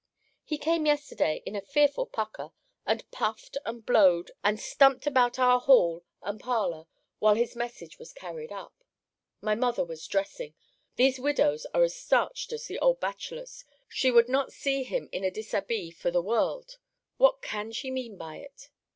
[0.43, 2.53] He came yesterday, in a fearful pucker,
[2.87, 6.87] and puffed, and blowed, and stumped about our hall and parlour,
[7.19, 8.83] while his message was carried up.
[9.41, 10.55] My mother was dressing.
[10.95, 13.63] These widows are as starched as the old bachelors.
[13.89, 16.79] She would not see him in a dishabille for the world
[17.17, 18.71] What can she mean by it?